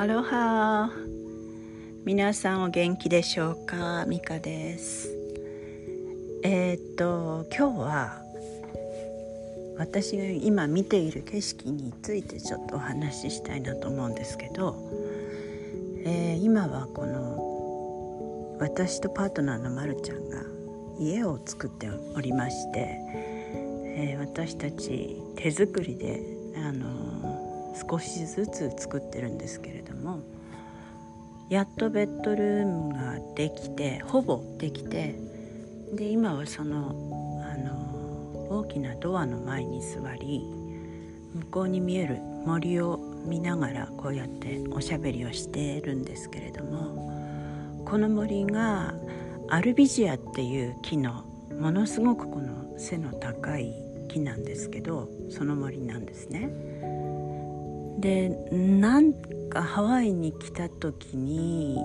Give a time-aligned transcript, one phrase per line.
[0.00, 0.90] アロハ。
[2.06, 4.06] 皆さんお元気でしょうか？
[4.06, 5.14] ミカです。
[6.42, 8.22] えー、っと今日は
[9.76, 14.74] 私が今見ている景色についてちょっとお話ししたいなと思うんですけど、
[16.06, 20.42] えー、今はこの私とパートナーのまるちゃんが
[20.98, 22.96] 家を作っておりまして、
[23.98, 26.22] えー、私たち手作りで
[26.56, 27.29] あの
[27.88, 30.20] 少しずつ作ってるんですけれども
[31.48, 35.16] やっとベッドルームができてほぼできて
[35.92, 36.94] で今はその
[37.44, 40.42] あの大きなドアの前に座り
[41.34, 48.94] 向こうに見える森を見ながらこうやっておしゃべりをしてるんですけれどもこの森が
[49.48, 51.24] アルビジアっていう木の
[51.60, 53.74] ものすごくこの背の高い
[54.08, 56.69] 木なんですけどその森なんですね。
[58.00, 59.12] でなん
[59.50, 61.78] かハワイに来た時に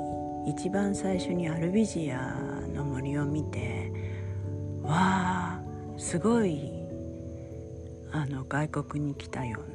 [0.47, 2.37] 一番最初にアルビジア
[2.73, 3.91] の森を見て
[4.81, 5.61] わあ
[5.97, 6.71] すごい
[8.13, 9.73] あの外国に来たよう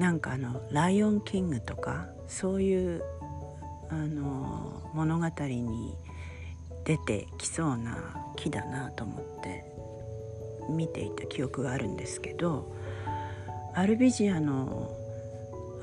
[0.00, 3.02] ななんかあの「ライオンキング」とかそういう
[3.88, 5.94] あの物語に
[6.84, 9.64] 出てきそうな木だなと思って
[10.68, 12.74] 見ていた記憶があるんですけど
[13.76, 14.90] アルビジアの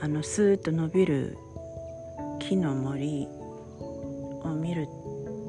[0.01, 1.37] あのスーッと伸びる
[2.39, 3.27] 木の森
[4.41, 4.87] を見る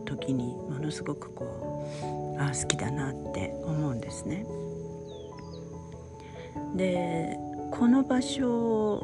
[0.04, 1.88] 時にものすごくこ
[2.36, 4.44] うああ好きだなって思うんですね。
[6.76, 7.38] で
[7.70, 9.00] この場所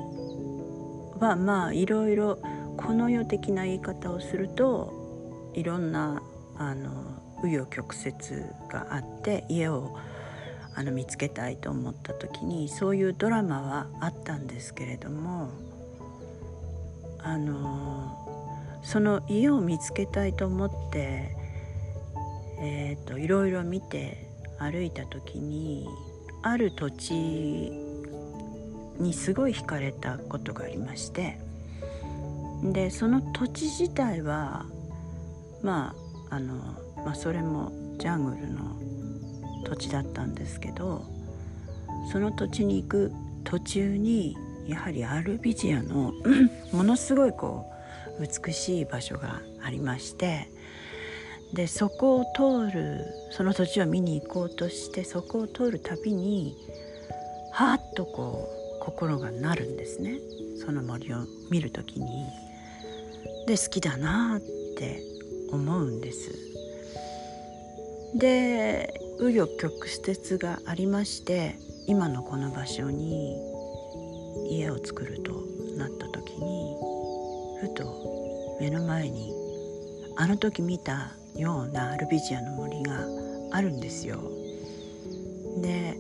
[1.19, 2.39] はまあいろいろ
[2.77, 6.23] この世的な言い方をするといろんな
[6.59, 6.91] あの
[7.43, 8.13] 紆余曲折
[8.69, 9.97] があって家を
[10.81, 15.51] あの見つけたいと思った時にそういうドラマはあったんですけれども
[17.19, 21.37] あのその家を見つけたいと思って、
[22.63, 24.27] えーと、いろいろ見て
[24.59, 25.87] 歩いた時に
[26.43, 27.13] ある土地
[28.99, 31.39] にすごい惹かれたことがありまして
[32.63, 34.65] でその土地自体は
[35.63, 35.95] ま
[36.31, 36.55] ああの、
[37.05, 38.81] まあ、それもジャングルの
[39.65, 41.05] 土地だったんですけど
[42.13, 43.13] その土地に行く
[43.45, 46.13] 途中にやはりアルビジアの
[46.73, 47.67] ものすごいこ
[48.19, 50.49] う美しい場所がありまして
[51.55, 56.55] でそこを通るその土地を見に行こうとしてそこを通るたびに
[57.53, 58.49] はっとこ
[58.81, 60.19] う心がなるんですね
[60.65, 62.27] その森を見る時に。
[63.47, 64.41] で好きだなっ
[64.77, 65.03] て
[65.51, 66.50] 思うんです。
[68.15, 71.57] で紆余曲折がありまして
[71.87, 73.37] 今のこの場所に
[74.49, 75.45] 家を作ると
[75.77, 76.77] なった時に
[77.61, 79.33] ふと目の前に
[80.17, 83.07] あの時見たようなアルビジアの森が
[83.53, 84.21] あるんですよ。
[85.63, 85.97] で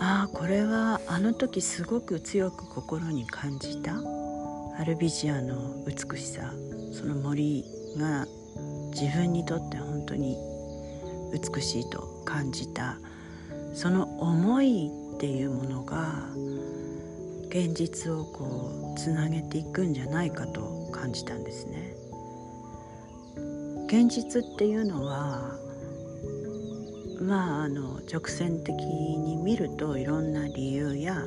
[0.00, 3.94] ああこれはあの時すごく強く心に感じた
[4.78, 6.52] アルビジアの美しさ
[6.92, 7.64] その森
[7.96, 8.26] が
[8.92, 10.36] 自分にとって本当に
[11.32, 12.98] 美しいと感じた
[13.74, 16.28] その思いっていうものが
[17.48, 21.94] 現実をこうつなげていくんじゃないかと感じたんですね。
[23.86, 25.54] 現実っていうのは
[27.20, 31.22] まああの直線的に見るといろんな理由や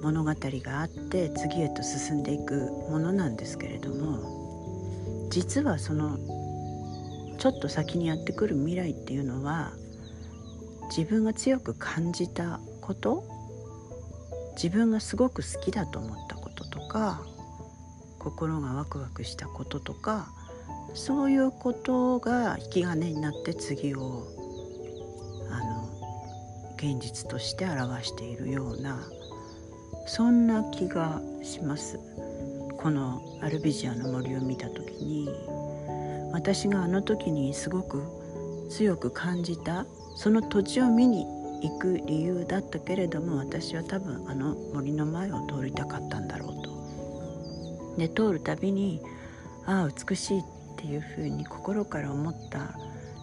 [0.00, 6.18] 物語があって次へと進んでいくものなんですけれども実はその
[7.38, 9.72] ちょっと先にやってくる未来っていうのは
[10.88, 13.24] 自分が強く感じたこと
[14.54, 17.22] 自分がすごく好きだと思ったこととか
[18.18, 20.28] 心がワクワクしたこととか
[20.94, 24.26] そういうことが引き金になって次を
[25.50, 25.90] あの
[26.76, 29.00] 現実として表しているような
[30.06, 31.98] そんな気がします。
[32.78, 35.65] このアルビジアの森を見た時に。
[36.36, 38.02] 私があの時にすごく
[38.68, 39.86] 強く感じた
[40.16, 41.24] その土地を見に
[41.62, 47.96] 行く理由だったけれども私は多分あの森の前を通りたかったんだろうと。
[47.96, 49.00] で通るたびに
[49.64, 50.42] ああ美しいっ
[50.76, 52.78] ていうふうに心から思った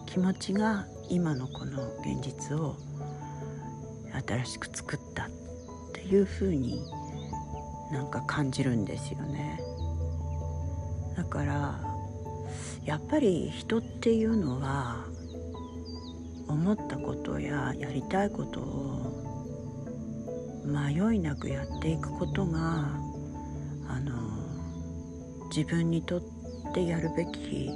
[0.06, 2.74] 気持ちが今のこの現実を
[4.26, 5.28] 新しく作ったっ
[5.92, 6.82] ていうふうに
[7.92, 9.60] なんか感じるんですよね。
[11.16, 11.93] だから
[12.84, 15.06] やっぱり人っていうのは
[16.48, 19.24] 思ったことややりたいことを
[20.66, 22.98] 迷いなくやっていくことが
[23.88, 24.12] あの
[25.48, 26.22] 自分にとっ
[26.74, 27.70] てやるべき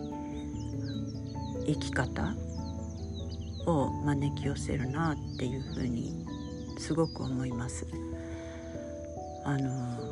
[1.66, 2.34] 生き方
[3.66, 6.24] を招き寄せるなっていうふうに
[6.78, 7.86] すごく思います。
[9.44, 10.07] あの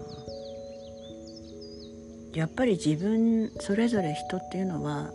[2.37, 5.11] やっぱり自分それぞれ人っていうのは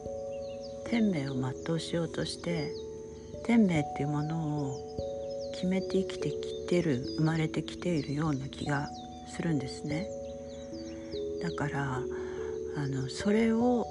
[0.89, 2.71] 天命を全うしようとして
[3.45, 8.89] 天命っていうものを決めて生きてきてる生まれてきているような気が
[9.27, 10.07] するんですね。
[11.43, 12.01] だから
[12.77, 13.85] あのそれを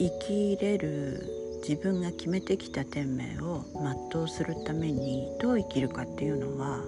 [0.00, 1.22] 生きれる
[1.68, 3.64] 自分が決めてきた天命を
[4.12, 6.82] 全うするためにどう生きるかっていうのは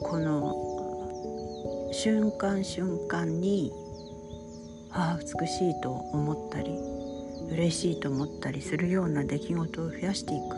[0.00, 3.70] この瞬間瞬間に
[4.96, 6.76] ああ美しいと思ったり
[7.52, 10.56] 嬉しいと思ったりするような出来事を増やしていく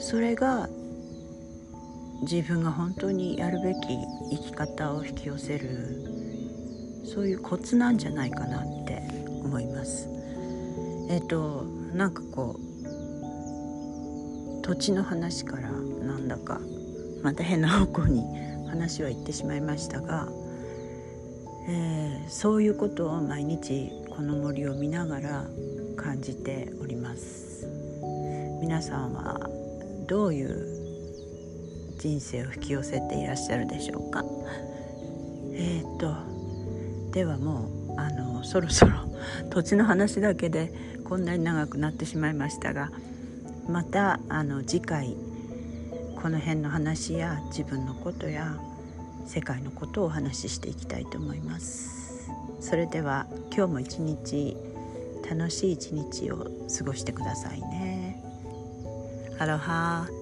[0.00, 0.68] それが
[2.22, 3.98] 自分が本当にやるべき
[4.30, 5.68] 生き方を引き寄せる
[7.04, 9.02] そういうコツなんじゃないかなって
[9.44, 10.08] 思います。
[11.10, 12.62] えっ、となんかこう
[14.62, 16.60] 土地の話からなんだか
[17.22, 18.24] また変な方向に
[18.68, 20.28] 話は行ってしまいましたが、
[21.68, 25.46] えー、そういうことを毎日この森を見ながら
[25.96, 27.66] 感じております。
[28.60, 29.48] 皆さんは
[30.08, 30.82] どういう
[31.98, 34.24] 人生を引き寄せていらっしゃるでしょうか？
[35.52, 36.14] えっ、と
[37.12, 38.92] ではもうあのそろそろ
[39.50, 40.72] 土地の話だけで
[41.04, 42.90] こんなに長くなってしまいましたが
[43.68, 45.16] またあの次回
[46.20, 48.56] この辺の話や自分のことや
[49.26, 52.30] 世界のことをお話ししていきたいと思います。
[52.60, 54.56] それでは今日も一日
[55.28, 56.46] 楽しい一日を
[56.78, 58.22] 過ごしてくださいね。
[59.38, 60.21] アロハ。